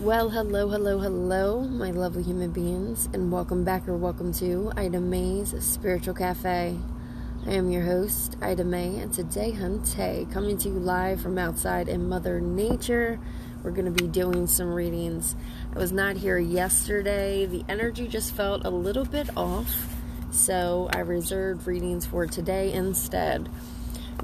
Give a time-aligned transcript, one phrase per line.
[0.00, 4.98] Well, hello, hello, hello, my lovely human beings, and welcome back or welcome to Ida
[4.98, 6.78] May's Spiritual Cafe.
[7.46, 11.86] I am your host, Ida May, and today, Hunte, coming to you live from outside
[11.86, 13.20] in Mother Nature.
[13.62, 15.36] We're going to be doing some readings.
[15.76, 17.44] I was not here yesterday.
[17.44, 19.86] The energy just felt a little bit off,
[20.30, 23.50] so I reserved readings for today instead.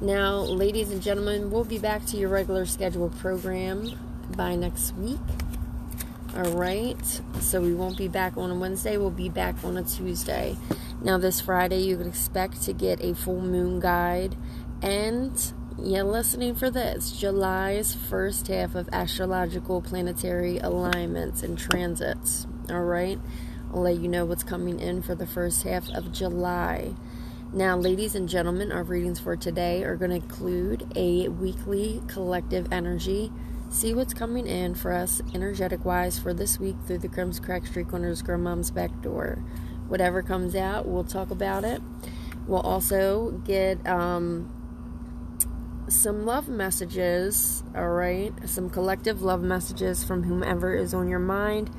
[0.01, 3.91] Now, ladies and gentlemen, we'll be back to your regular scheduled program
[4.35, 5.21] by next week.
[6.37, 7.23] All right.
[7.41, 8.99] So we won't be back on a Wednesday.
[8.99, 10.55] We'll be back on a Tuesday.
[11.01, 14.37] Now, this Friday, you can expect to get a full moon guide.
[14.83, 15.33] And
[15.83, 22.47] you're listening for this July's first half of astrological planetary alignments and transits.
[22.69, 23.19] All right.
[23.73, 26.93] I'll let you know what's coming in for the first half of July.
[27.51, 32.71] Now, ladies and gentlemen, our readings for today are going to include a weekly collective
[32.71, 33.33] energy
[33.71, 37.67] see what's coming in for us energetic wise for this week through the Crimson Crack
[37.67, 39.43] Street Corners Grandmom's back door.
[39.89, 41.81] Whatever comes out, we'll talk about it.
[42.47, 44.51] We'll also get um,
[45.89, 48.33] some love messages, all right?
[48.49, 51.71] Some collective love messages from whomever is on your mind.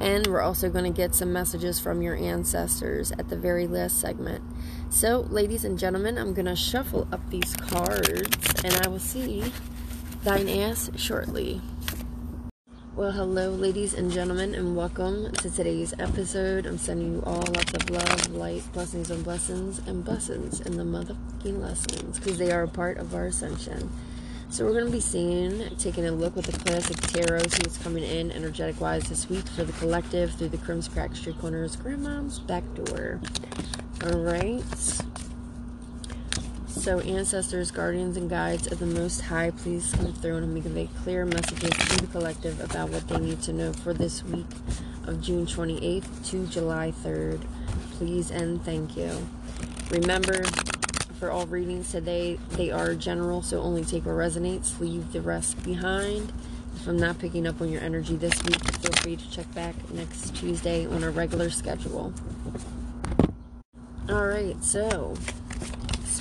[0.00, 4.00] And we're also going to get some messages from your ancestors at the very last
[4.00, 4.42] segment.
[4.90, 9.44] So, ladies and gentlemen, I'm going to shuffle up these cards and I will see
[10.24, 11.60] thine ass shortly.
[12.96, 16.64] Well, hello, ladies and gentlemen, and welcome to today's episode.
[16.64, 20.82] I'm sending you all lots of love, light, blessings, and blessings, and blessings and the
[20.82, 23.92] motherfucking lessons because they are a part of our ascension.
[24.48, 27.76] So, we're going to be seeing, taking a look with the classic tarot, see what's
[27.76, 31.76] coming in energetic wise this week for the collective through the Crimson Crack Street Corners
[31.76, 33.20] Grandmom's back door.
[34.04, 34.62] All right.
[36.84, 41.24] So, ancestors, guardians, and guides of the Most High, please come through and convey clear
[41.24, 44.44] messages to the collective about what they need to know for this week
[45.06, 47.40] of June 28th to July 3rd.
[47.92, 49.26] Please and thank you.
[49.90, 50.44] Remember,
[51.18, 55.64] for all readings today, they are general, so only take what resonates, leave the rest
[55.64, 56.34] behind.
[56.76, 59.74] If I'm not picking up on your energy this week, feel free to check back
[59.90, 62.12] next Tuesday on a regular schedule.
[64.06, 65.14] All right, so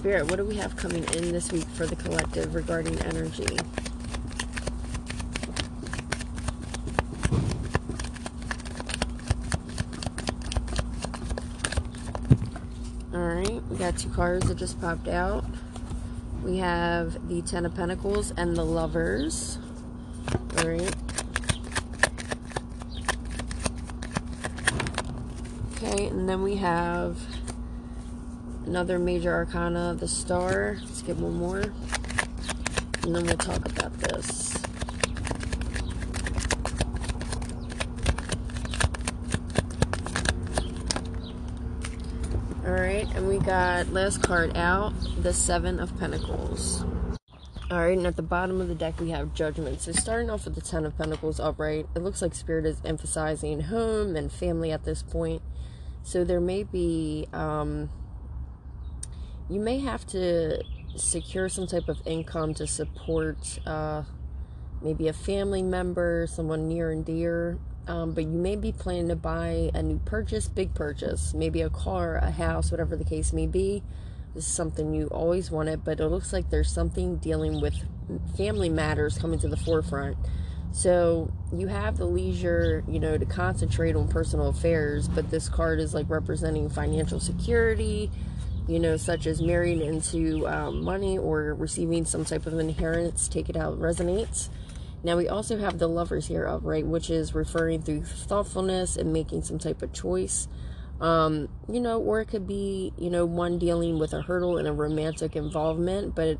[0.04, 3.58] Spirit, what do we have coming in this week for the collective regarding energy?
[13.14, 15.46] Alright, we got two cards that just popped out.
[16.44, 19.58] We have the Ten of Pentacles and the Lovers.
[20.58, 20.94] Alright.
[25.78, 27.18] Okay, and then we have
[28.66, 30.78] another major arcana, the star.
[30.82, 31.62] Let's get one more.
[33.04, 34.56] And then we'll talk about this.
[42.66, 46.86] Alright, and we got last card out, the Seven of Pentacles.
[47.70, 49.82] Alright, and at the bottom of the deck we have Judgment.
[49.82, 53.62] So starting off with the Ten of Pentacles upright, it looks like Spirit is emphasizing
[53.62, 55.42] home and family at this point.
[56.04, 57.90] So there may be um,
[59.54, 60.64] you may have to
[60.96, 64.02] secure some type of income to support uh,
[64.82, 67.60] maybe a family member, someone near and dear.
[67.86, 71.70] Um, but you may be planning to buy a new purchase, big purchase, maybe a
[71.70, 73.84] car, a house, whatever the case may be.
[74.34, 77.76] This is something you always wanted, but it looks like there's something dealing with
[78.36, 80.18] family matters coming to the forefront.
[80.72, 85.80] So you have the leisure, you know, to concentrate on personal affairs, but this card
[85.80, 88.10] is like representing financial security,
[88.68, 93.50] you know, such as marrying into um, money or receiving some type of inheritance, take
[93.50, 94.50] it out resonates.
[95.04, 99.44] Now we also have the lovers here upright, which is referring through thoughtfulness and making
[99.44, 100.48] some type of choice.
[101.02, 104.66] Um, you know, or it could be, you know, one dealing with a hurdle in
[104.66, 106.38] a romantic involvement, but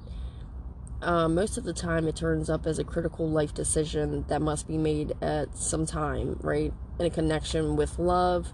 [1.02, 4.68] uh, most of the time it turns up as a critical life decision that must
[4.68, 6.72] be made at some time, right?
[6.98, 8.54] In a connection with love,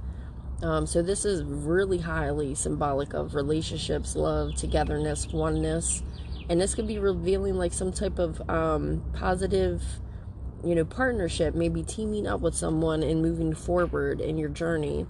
[0.61, 6.03] um, so this is really highly symbolic of relationships, love, togetherness, oneness,
[6.50, 9.83] and this could be revealing like some type of um, positive,
[10.63, 15.06] you know, partnership, maybe teaming up with someone and moving forward in your journey.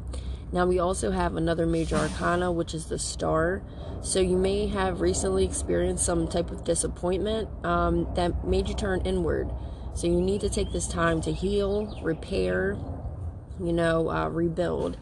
[0.52, 3.62] Now we also have another major arcana, which is the star.
[4.02, 9.02] So you may have recently experienced some type of disappointment um, that made you turn
[9.02, 9.50] inward.
[9.96, 12.78] So you need to take this time to heal, repair,
[13.60, 14.98] you know, uh, rebuild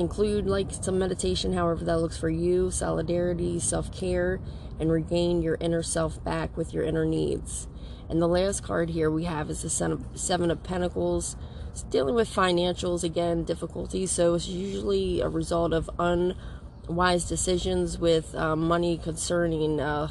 [0.00, 4.40] include like some meditation, however that looks for you, solidarity, self care,
[4.80, 7.68] and regain your inner self back with your inner needs.
[8.08, 9.70] And the last card here we have is the
[10.14, 11.36] Seven of Pentacles.
[11.70, 14.10] It's dealing with financials, again, difficulties.
[14.10, 20.08] So it's usually a result of unwise decisions with uh, money concerning uh,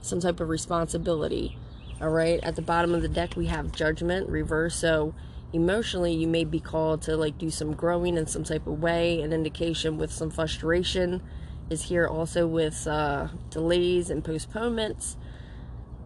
[0.00, 1.58] some type of responsibility.
[2.00, 2.40] All right.
[2.42, 4.76] At the bottom of the deck, we have Judgment, reverse.
[4.76, 5.14] So
[5.52, 9.20] emotionally, you may be called to like do some growing in some type of way.
[9.22, 11.22] An indication with some frustration
[11.70, 15.16] is here also with uh, delays and postponements.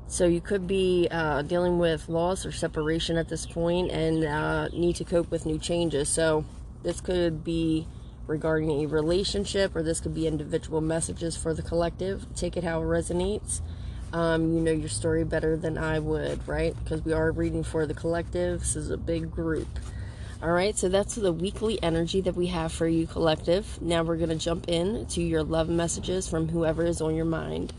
[0.06, 4.68] So you could be uh, dealing with loss or separation at this point and uh,
[4.68, 6.08] need to cope with new changes.
[6.08, 6.44] So
[6.82, 7.86] this could be
[8.26, 12.26] regarding a relationship or this could be individual messages for the collective.
[12.34, 13.60] Take it how it resonates.
[14.12, 16.74] Um, you know your story better than I would, right?
[16.82, 18.60] Because we are reading for the collective.
[18.60, 19.68] This is a big group.
[20.42, 23.80] All right, so that's the weekly energy that we have for you, collective.
[23.80, 27.24] Now we're going to jump in to your love messages from whoever is on your
[27.24, 27.72] mind.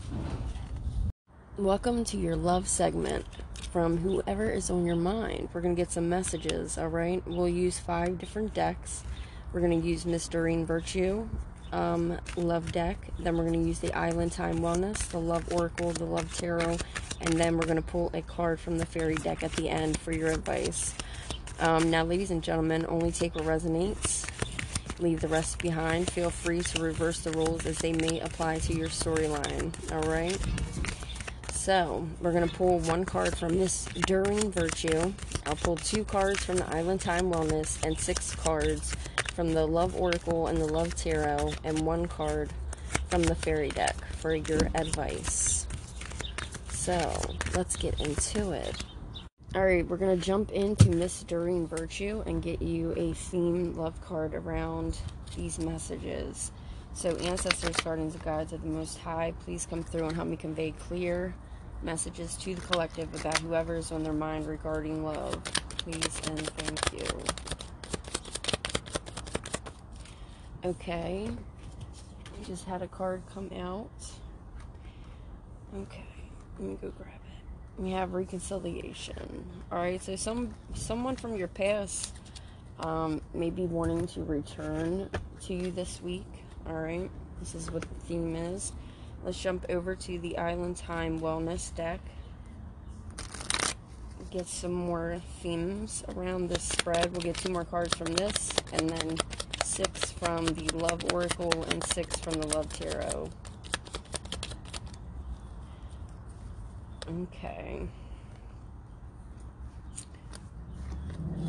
[1.58, 3.26] Welcome to your love segment
[3.70, 5.48] from whoever is on your mind.
[5.52, 7.22] We're going to get some messages, all right?
[7.26, 9.02] We'll use five different decks.
[9.52, 11.28] We're going to use Miss Doreen Virtue,
[11.72, 12.98] um, Love deck.
[13.18, 16.76] Then we're going to use the Island Time Wellness, the Love Oracle, the Love Tarot,
[17.20, 19.98] and then we're going to pull a card from the Fairy deck at the end
[19.98, 20.94] for your advice.
[21.60, 24.28] Um, now, ladies and gentlemen, only take what resonates.
[24.98, 26.10] Leave the rest behind.
[26.10, 29.72] Feel free to reverse the rules as they may apply to your storyline.
[29.92, 30.38] All right?
[31.52, 35.12] So, we're going to pull one card from this Doreen Virtue.
[35.46, 38.94] I'll pull two cards from the Island Time Wellness and six cards
[39.32, 42.50] from the Love Oracle and the Love Tarot, and one card
[43.08, 45.66] from the Fairy deck for your advice.
[46.68, 47.20] So,
[47.54, 48.84] let's get into it.
[49.54, 54.00] Alright, we're going to jump into Miss Doreen Virtue and get you a theme love
[54.00, 54.98] card around
[55.36, 56.52] these messages.
[56.94, 60.36] So, ancestors, guardians, and guides of the Most High, please come through and help me
[60.36, 61.34] convey clear,
[61.82, 65.42] messages to the collective about whoever is on their mind regarding love.
[65.78, 67.61] Please and thank you.
[70.64, 71.28] Okay.
[72.44, 73.90] Just had a card come out.
[75.76, 76.04] Okay.
[76.58, 77.82] Let me go grab it.
[77.82, 79.44] We have reconciliation.
[79.72, 82.14] Alright, so some someone from your past
[82.80, 85.08] um, may be wanting to return
[85.42, 86.26] to you this week.
[86.68, 87.10] Alright.
[87.40, 88.72] This is what the theme is.
[89.24, 92.00] Let's jump over to the Island Time Wellness deck.
[94.30, 97.10] Get some more themes around this spread.
[97.12, 99.16] We'll get two more cards from this, and then
[99.72, 103.30] six from the Love Oracle and six from the Love Tarot.
[107.08, 107.80] Okay.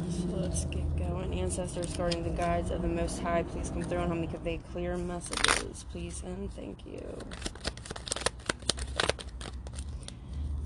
[0.10, 1.38] So let's get going.
[1.38, 4.62] Ancestors, guarding the guides of the Most High, please come through and help me convey
[4.72, 5.84] clear messages.
[5.92, 7.18] Please and thank you.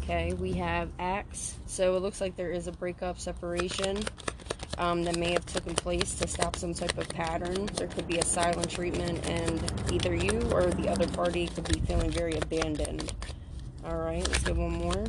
[0.03, 1.57] Okay, we have Axe.
[1.65, 4.03] So it looks like there is a breakup, separation
[4.77, 7.68] um, that may have taken place to stop some type of pattern.
[7.75, 11.79] There could be a silent treatment, and either you or the other party could be
[11.81, 13.13] feeling very abandoned.
[13.85, 15.06] All right, let's get one more.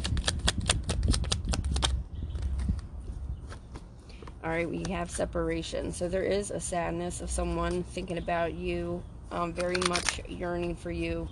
[4.45, 5.93] All right, we have separation.
[5.93, 10.91] So there is a sadness of someone thinking about you, um, very much yearning for
[10.91, 11.29] you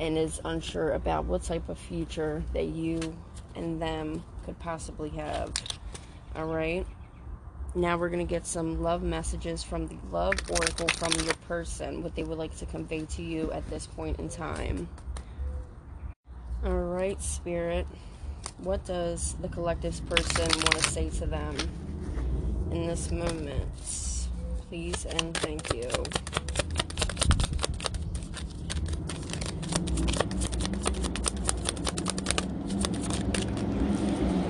[0.00, 2.98] and is unsure about what type of future that you
[3.54, 5.52] and them could possibly have.
[6.34, 6.86] All right.
[7.74, 12.02] Now we're going to get some love messages from the love oracle from your person,
[12.02, 14.88] what they would like to convey to you at this point in time.
[16.64, 17.86] All right, spirit.
[18.58, 21.56] What does the collective's person want to say to them
[22.72, 23.64] in this moment?
[24.68, 25.88] Please and thank you.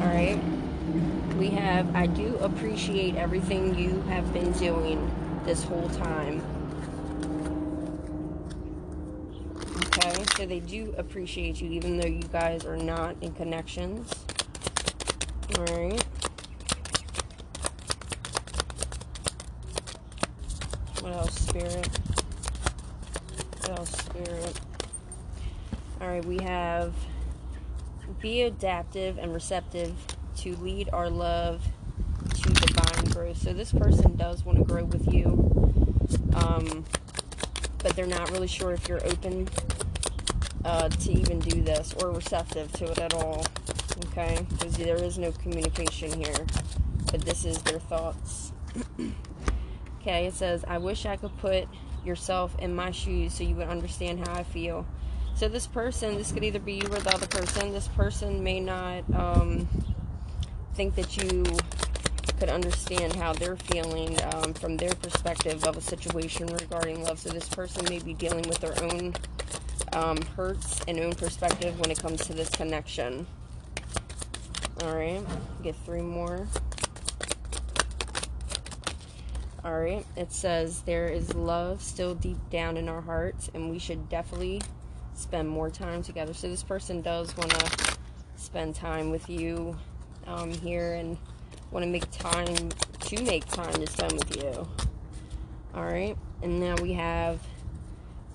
[0.01, 0.41] All right.
[1.37, 5.11] We have, I do appreciate everything you have been doing
[5.45, 6.43] this whole time.
[9.87, 14.11] Okay, so they do appreciate you even though you guys are not in connections.
[15.59, 16.03] Alright.
[21.01, 21.89] What else, Spirit?
[23.59, 24.61] What else, Spirit?
[26.01, 26.95] Alright, we have
[28.21, 29.95] be adaptive and receptive
[30.37, 31.67] to lead our love
[33.21, 33.43] growth.
[33.43, 35.27] So this person does want to grow with you,
[36.35, 36.85] um,
[37.79, 39.47] but they're not really sure if you're open
[40.65, 43.45] uh, to even do this or receptive to it at all.
[44.07, 46.47] Okay, because there is no communication here,
[47.13, 48.53] but this is their thoughts.
[50.01, 51.69] okay, it says, I wish I could put
[52.03, 54.87] yourself in my shoes so you would understand how I feel.
[55.35, 57.73] So this person, this could either be you or the other person.
[57.73, 59.69] This person may not um,
[60.75, 61.45] think that you
[62.41, 67.19] could understand how they're feeling um, from their perspective of a situation regarding love.
[67.19, 69.13] So this person may be dealing with their own
[69.93, 73.27] um, hurts and own perspective when it comes to this connection.
[74.83, 75.23] All right,
[75.63, 76.49] get three more.
[79.63, 83.79] All right, it says there is love still deep down in our hearts, and we
[83.79, 84.63] should definitely
[85.13, 86.33] spend more time together.
[86.33, 87.97] So this person does want to
[88.37, 89.77] spend time with you
[90.27, 91.19] um, here and
[91.71, 94.69] want to make time to make time to spend with you.
[95.75, 97.41] All right, and now we have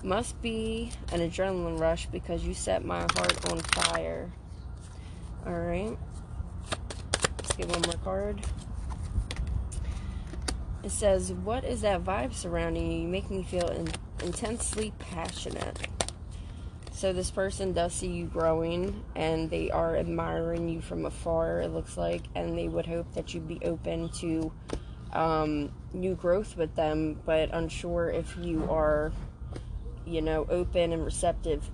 [0.02, 4.30] must be an adrenaline rush because you set my heart on fire.
[5.46, 5.96] All right,
[7.38, 8.40] let's get one more card.
[10.82, 13.00] It says, What is that vibe surrounding you?
[13.02, 13.88] You make me feel in-
[14.22, 15.88] intensely passionate.
[16.96, 21.68] So, this person does see you growing and they are admiring you from afar, it
[21.68, 24.50] looks like, and they would hope that you'd be open to
[25.12, 29.12] um, new growth with them, but unsure if you are,
[30.06, 31.70] you know, open and receptive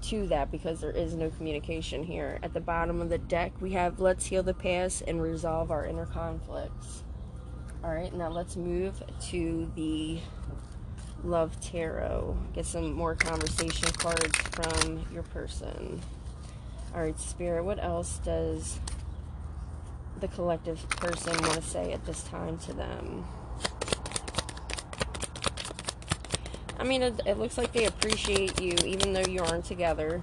[0.00, 2.38] to that because there is no communication here.
[2.42, 5.84] At the bottom of the deck, we have Let's Heal the Past and Resolve Our
[5.84, 7.04] Inner Conflicts.
[7.84, 10.18] All right, now let's move to the
[11.24, 12.36] Love Tarot.
[12.52, 16.00] Get some more conversation cards from your person.
[16.94, 18.80] All right, Spirit, what else does
[20.20, 23.24] the collective person want to say at this time to them?
[26.78, 30.20] I mean, it, it looks like they appreciate you, even though you aren't together,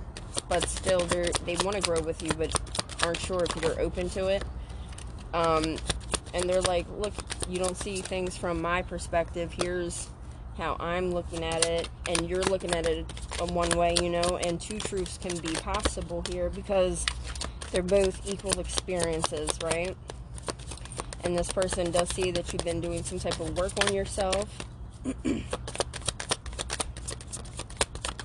[0.49, 2.53] but still, they they want to grow with you, but
[3.03, 4.43] aren't sure if you're open to it.
[5.33, 5.77] Um,
[6.33, 7.13] and they're like, look,
[7.47, 9.53] you don't see things from my perspective.
[9.53, 10.09] Here's
[10.59, 13.05] how I'm looking at it, and you're looking at it
[13.49, 17.05] one way, you know, and two truths can be possible here because
[17.71, 19.95] they're both equal experiences, right?
[21.23, 24.47] And this person does see that you've been doing some type of work on yourself.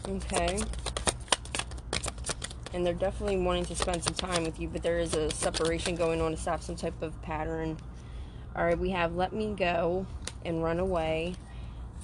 [0.09, 0.59] okay.
[2.73, 5.95] And they're definitely wanting to spend some time with you, but there is a separation
[5.95, 7.79] going on to stop some type of pattern
[8.57, 10.07] all right, we have Let Me Go
[10.45, 11.35] and Run Away.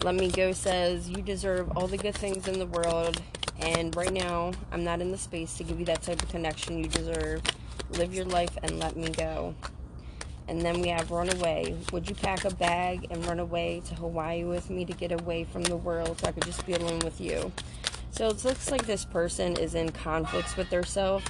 [0.02, 3.20] Let Me Go says, You deserve all the good things in the world,
[3.60, 6.78] and right now, I'm not in the space to give you that type of connection
[6.78, 7.42] you deserve.
[7.90, 9.54] Live your life and let me go.
[10.48, 11.76] And then we have Run Away.
[11.92, 15.44] Would you pack a bag and run away to Hawaii with me to get away
[15.44, 17.52] from the world so I could just be alone with you?
[18.10, 21.24] So it looks like this person is in conflicts with themselves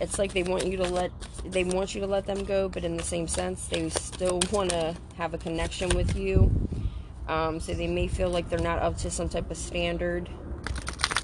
[0.00, 1.10] it's like they want you to let
[1.44, 4.70] they want you to let them go, but in the same sense, they still want
[4.70, 6.50] to have a connection with you.
[7.28, 10.28] Um, so they may feel like they're not up to some type of standard,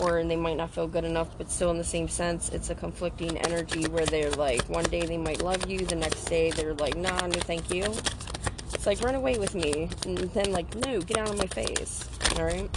[0.00, 2.74] or they might not feel good enough, but still in the same sense, it's a
[2.74, 6.74] conflicting energy where they're like, one day they might love you, the next day they're
[6.74, 7.84] like, nah, no, thank you.
[8.74, 9.88] It's like, run away with me.
[10.06, 12.04] And then, like, no, get out of my face.
[12.36, 12.68] Alright?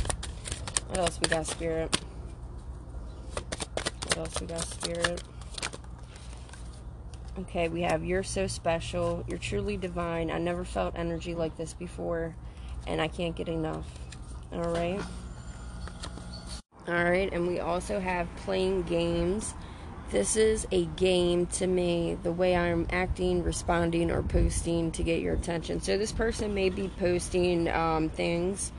[0.89, 1.99] What else we got, Spirit?
[4.05, 5.23] What else we got, Spirit?
[7.39, 9.25] Okay, we have You're So Special.
[9.27, 10.29] You're truly divine.
[10.29, 12.35] I never felt energy like this before,
[12.87, 13.85] and I can't get enough.
[14.51, 15.01] All right.
[16.87, 19.55] All right, and we also have playing games.
[20.11, 25.19] This is a game to me, the way I'm acting, responding, or posting to get
[25.19, 25.81] your attention.
[25.81, 28.71] So, this person may be posting um, things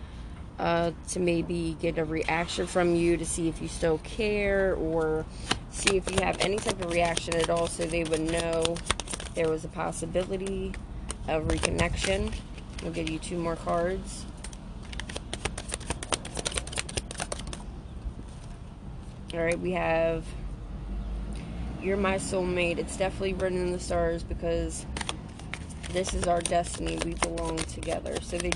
[0.58, 5.26] uh, to maybe get a reaction from you to see if you still care or
[5.70, 8.76] see if you have any type of reaction at all so they would know
[9.34, 10.72] there was a possibility
[11.28, 12.32] of reconnection.
[12.85, 14.25] I'll give you two more cards.
[19.35, 20.25] All right, we have
[21.83, 22.78] You're My Soulmate.
[22.78, 24.87] It's definitely written in the stars because
[25.90, 26.99] this is our destiny.
[27.04, 28.21] We belong together.
[28.23, 28.52] So they.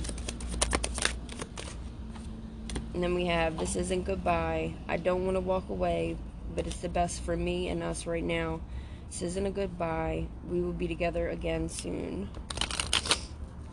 [2.94, 4.74] And then we have This Isn't Goodbye.
[4.88, 6.16] I don't want to walk away,
[6.54, 8.60] but it's the best for me and us right now.
[9.10, 10.26] This isn't a goodbye.
[10.48, 12.28] We will be together again soon.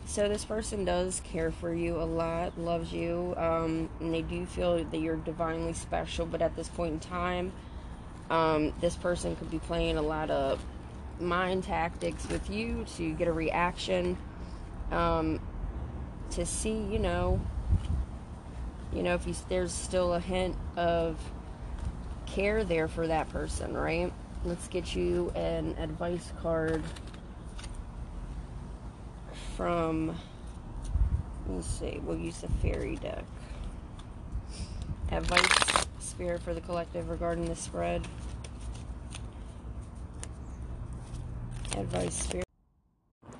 [0.08, 4.46] So this person does care for you a lot, loves you, um, and they do
[4.46, 6.24] feel that you're divinely special.
[6.24, 7.52] But at this point in time,
[8.30, 10.64] um, this person could be playing a lot of
[11.20, 14.16] mind tactics with you to get a reaction,
[14.90, 15.40] um,
[16.30, 17.38] to see, you know,
[18.94, 21.20] you know, if you, there's still a hint of
[22.24, 24.10] care there for that person, right?
[24.42, 26.82] Let's get you an advice card
[29.58, 30.16] from,
[31.48, 33.24] let me see, we'll use the fairy deck.
[35.10, 38.06] Advice Spirit for the collective regarding the spread.
[41.76, 42.46] Advice, Spirit.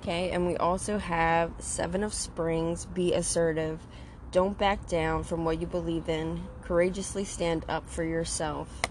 [0.01, 2.85] Okay, and we also have Seven of Springs.
[2.85, 3.79] Be assertive.
[4.33, 6.43] Don't back down from what you believe in.
[6.63, 8.81] Courageously stand up for yourself.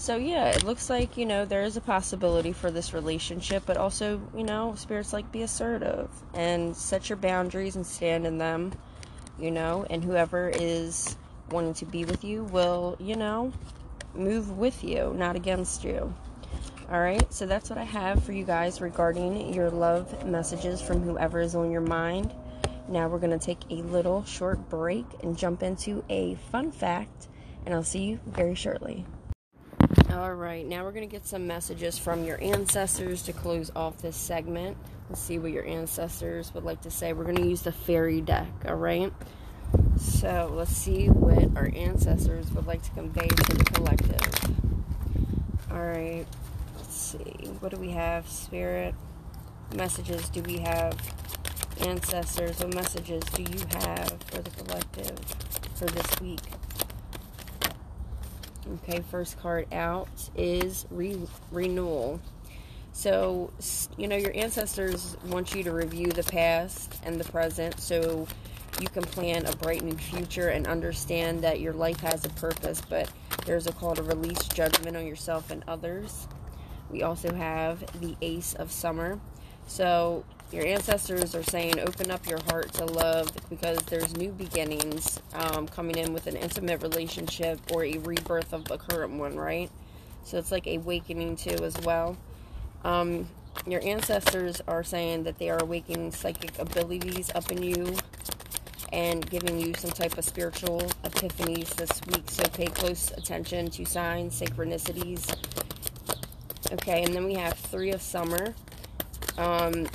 [0.00, 3.76] So, yeah, it looks like, you know, there is a possibility for this relationship, but
[3.76, 8.72] also, you know, spirits like be assertive and set your boundaries and stand in them,
[9.38, 11.18] you know, and whoever is
[11.50, 13.52] wanting to be with you will, you know,
[14.14, 16.14] move with you, not against you.
[16.90, 21.02] All right, so that's what I have for you guys regarding your love messages from
[21.02, 22.32] whoever is on your mind.
[22.88, 27.28] Now we're going to take a little short break and jump into a fun fact,
[27.66, 29.04] and I'll see you very shortly.
[30.12, 33.98] All right, now we're going to get some messages from your ancestors to close off
[33.98, 34.76] this segment.
[35.08, 37.12] Let's see what your ancestors would like to say.
[37.12, 39.12] We're going to use the fairy deck, all right?
[40.00, 44.50] So let's see what our ancestors would like to convey to the collective.
[45.70, 46.26] All right,
[46.76, 47.48] let's see.
[47.60, 48.28] What do we have?
[48.28, 48.96] Spirit
[49.76, 50.98] messages do we have?
[51.82, 55.16] Ancestors, what messages do you have for the collective
[55.76, 56.40] for this week?
[58.68, 62.20] Okay, first card out is re- renewal.
[62.92, 63.50] So,
[63.96, 68.26] you know, your ancestors want you to review the past and the present so
[68.80, 72.82] you can plan a bright new future and understand that your life has a purpose,
[72.88, 73.10] but
[73.46, 76.28] there's a call to release judgment on yourself and others.
[76.90, 79.20] We also have the Ace of Summer.
[79.66, 85.20] So, your ancestors are saying open up your heart to love because there's new beginnings
[85.34, 89.70] um, coming in with an intimate relationship or a rebirth of the current one, right?
[90.24, 92.16] So it's like awakening too as well.
[92.84, 93.28] Um,
[93.66, 97.96] your ancestors are saying that they are awakening psychic abilities up in you
[98.92, 102.28] and giving you some type of spiritual epiphanies this week.
[102.28, 105.32] So pay close attention to signs, synchronicities.
[106.72, 108.54] Okay, and then we have three of summer.
[109.38, 109.86] Um,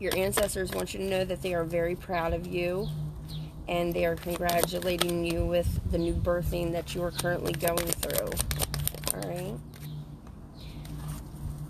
[0.00, 2.88] your ancestors want you to know that they are very proud of you
[3.68, 8.30] and they are congratulating you with the new birthing that you are currently going through.
[9.14, 9.58] All right.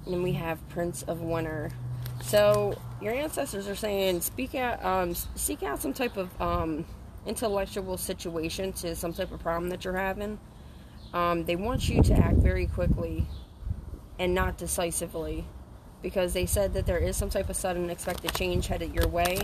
[0.05, 1.71] And then we have Prince of Winter.
[2.23, 6.85] So your ancestors are saying, speak out, um, seek out some type of um,
[7.27, 10.39] intellectual situation to some type of problem that you're having.
[11.13, 13.27] Um, they want you to act very quickly
[14.19, 15.45] and not decisively
[16.05, 19.39] because they said that there is some type of sudden expected change headed your way.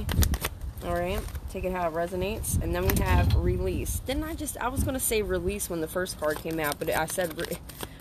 [0.84, 1.18] All right,
[1.50, 2.62] take it how it resonates.
[2.62, 4.00] And then we have release.
[4.00, 6.78] Didn't I just, I was going to say release when the first card came out,
[6.78, 7.58] but I said, re-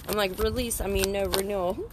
[0.09, 1.89] I'm like, release, I mean, no renewal.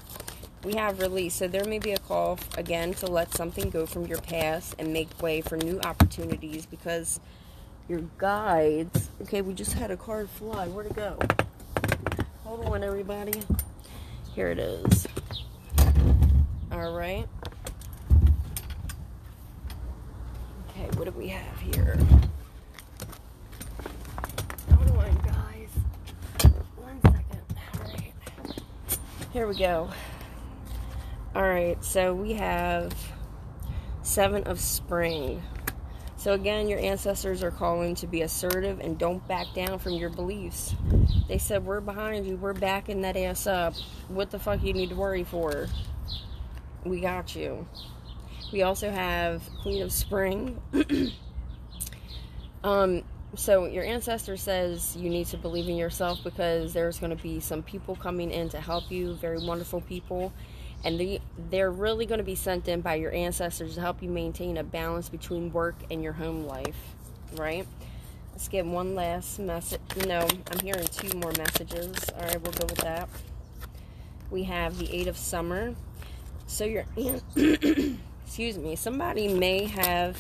[0.65, 1.35] We have release.
[1.35, 4.93] So there may be a call, again, to let something go from your past and
[4.93, 7.21] make way for new opportunities because
[7.89, 10.67] your guides, okay, we just had a card fly.
[10.67, 11.17] Where'd it go?
[12.43, 13.41] Hold on, everybody.
[14.35, 15.07] Here it is.
[16.77, 17.27] All right.
[20.69, 21.97] Okay, what do we have here?
[24.71, 25.71] Hold on, guys.
[26.77, 27.41] One second.
[27.79, 28.13] All right.
[29.33, 29.89] Here we go.
[31.35, 32.93] All right, so we have
[34.03, 35.43] Seven of Spring.
[36.19, 40.11] So again, your ancestors are calling to be assertive and don't back down from your
[40.11, 40.75] beliefs.
[41.27, 43.75] They said, We're behind you, we're backing that ass up.
[44.09, 45.69] What the fuck you need to worry for?
[46.89, 47.67] We got you.
[48.53, 50.61] We also have Queen of Spring.
[52.65, 53.03] um,
[53.35, 57.41] so your ancestor says you need to believe in yourself because there's going to be
[57.41, 60.33] some people coming in to help you, very wonderful people,
[60.85, 61.21] and they
[61.51, 64.65] they're really going to be sent in by your ancestors to help you maintain a
[64.65, 66.95] balance between work and your home life,
[67.35, 67.67] right?
[68.33, 69.81] Let's get one last message.
[70.07, 71.97] No, I'm hearing two more messages.
[72.15, 73.09] All right, we'll go with that.
[74.31, 75.75] We have the Eight of Summer.
[76.47, 77.23] So your aunt
[78.27, 80.19] excuse me, somebody may have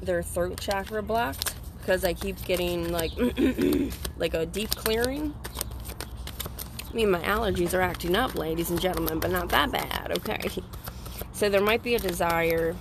[0.00, 3.12] their throat chakra blocked because I keep getting like
[4.16, 5.34] like a deep clearing.
[6.90, 10.48] I mean, my allergies are acting up, ladies and gentlemen, but not that bad, okay?
[11.32, 12.74] So there might be a desire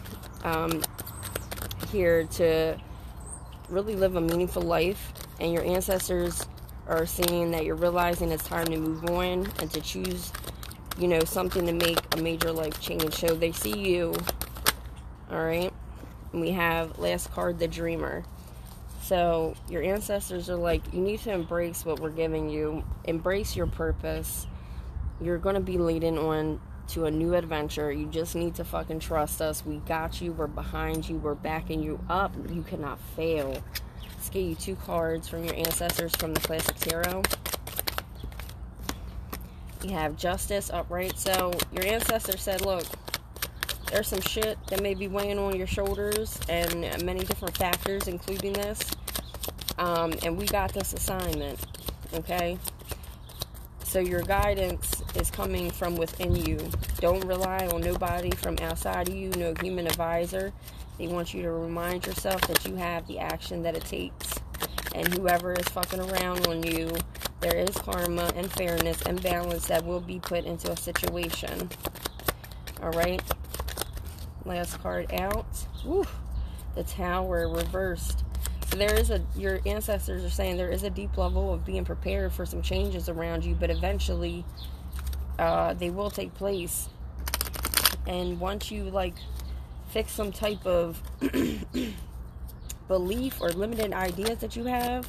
[0.44, 0.82] um,
[1.92, 2.78] here to
[3.70, 6.46] really live a meaningful life, and your ancestors
[6.88, 10.32] are seeing that you're realizing it's time to move on and to choose
[10.98, 13.14] you know, something to make a major life change.
[13.16, 14.14] So they see you,
[15.30, 15.72] all right?
[16.32, 18.24] And we have last card, the dreamer.
[19.04, 23.68] So your ancestors are like, you need to embrace what we're giving you, embrace your
[23.68, 24.48] purpose.
[25.22, 27.92] You're going to be leading on to a new adventure.
[27.92, 29.66] You just need to fucking trust us.
[29.66, 30.32] We got you.
[30.32, 31.18] We're behind you.
[31.18, 32.34] We're backing you up.
[32.50, 33.62] You cannot fail.
[34.10, 37.24] let's get you two cards from your ancestors from the Classic Tarot.
[39.84, 41.18] You have Justice upright.
[41.18, 42.84] So your ancestor said, look,
[43.92, 48.54] there's some shit that may be weighing on your shoulders and many different factors, including
[48.54, 48.82] this.
[49.78, 51.60] Um, and we got this assignment,
[52.14, 52.58] okay?
[53.84, 56.58] So your guidance is coming from within you.
[57.00, 60.52] Don't rely on nobody from outside of you, no human advisor.
[60.98, 64.34] They want you to remind yourself that you have the action that it takes.
[64.96, 66.92] And whoever is fucking around on you,
[67.40, 71.70] there is karma and fairness and balance that will be put into a situation.
[72.82, 73.22] Alright?
[74.46, 75.46] Last card out.
[75.86, 76.06] Woo!
[76.76, 78.24] The Tower reversed.
[78.70, 81.86] So there is a, your ancestors are saying there is a deep level of being
[81.86, 84.44] prepared for some changes around you, but eventually
[85.40, 86.90] uh, they will take place.
[88.08, 89.16] And once you, like,
[89.90, 91.02] fix some type of
[92.88, 95.08] belief or limited ideas that you have,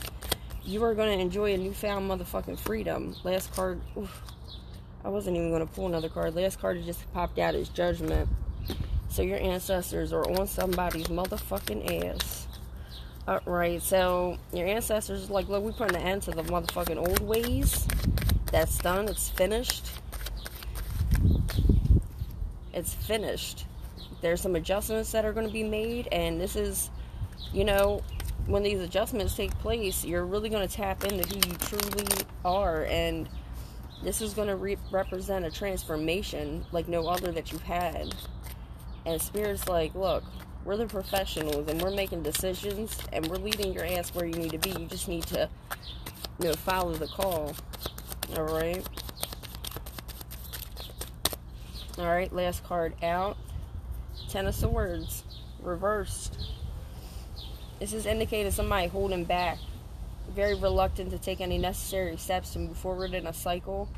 [0.65, 3.15] you are going to enjoy a newfound motherfucking freedom.
[3.25, 4.23] Last card, oof,
[5.05, 6.35] I wasn't even going to pull another card.
[6.35, 8.29] Last card just popped out is Judgment.
[9.09, 12.47] So your ancestors are on somebody's motherfucking ass.
[13.27, 17.87] Alright, so your ancestors like, look, we're putting an end to the motherfucking old ways.
[18.51, 19.09] That's done.
[19.09, 19.87] It's finished.
[22.73, 23.67] It's finished.
[24.21, 26.91] There's some adjustments that are going to be made, and this is,
[27.53, 28.03] you know,
[28.49, 32.07] when these adjustments take place, you're really going to tap into who you truly
[32.45, 33.29] are, and
[34.03, 38.15] this is going to re- represent a transformation like no other that you've had.
[39.05, 40.25] And Spirit's like, look,
[40.65, 44.53] we're the professionals and we're making decisions and we're leading your ass where you need
[44.53, 44.71] to be.
[44.71, 45.49] You just need to,
[46.41, 47.55] you know, follow the call.
[48.37, 48.87] All right.
[51.99, 53.37] All right, last card out.
[54.29, 55.25] Ten of Swords,
[55.61, 56.58] reversed.
[57.81, 59.59] This is indicating somebody holding back,
[60.35, 63.89] very reluctant to take any necessary steps to move forward in a cycle.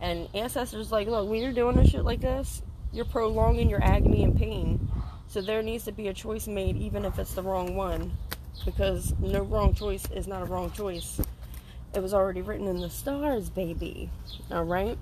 [0.00, 4.24] And ancestors like, look, when you're doing a shit like this, you're prolonging your agony
[4.24, 4.88] and pain.
[5.28, 8.16] So there needs to be a choice made, even if it's the wrong one,
[8.64, 11.20] because no wrong choice is not a wrong choice.
[11.94, 14.10] It was already written in the stars, baby.
[14.50, 14.98] All right.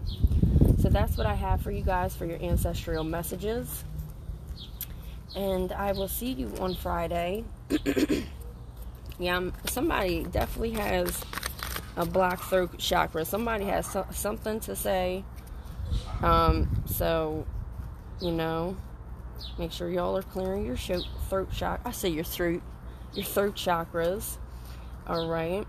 [0.80, 3.84] So that's what I have for you guys for your ancestral messages.
[5.36, 7.44] And I will see you on Friday.
[9.18, 11.20] yeah, somebody definitely has
[11.96, 13.24] a black throat chakra.
[13.24, 15.24] Somebody has so- something to say.
[16.22, 17.46] Um, so,
[18.20, 18.76] you know,
[19.58, 21.88] Make sure y'all are clearing your throat chakra.
[21.88, 22.62] I say your throat,
[23.12, 24.36] your throat chakras.
[25.06, 25.66] All right.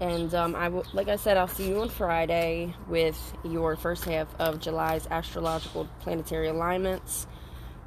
[0.00, 4.04] And um, I will, like I said, I'll see you on Friday with your first
[4.04, 7.26] half of July's astrological planetary alignments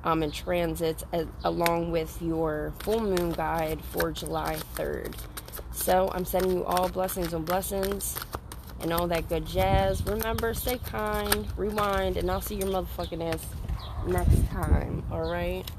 [0.04, 5.14] um, and transits, as, along with your full moon guide for July 3rd.
[5.72, 8.18] So I'm sending you all blessings on blessings
[8.82, 10.06] and all that good jazz.
[10.06, 13.46] Remember, stay kind, rewind, and I'll see your motherfucking ass
[14.08, 15.70] next time, alright?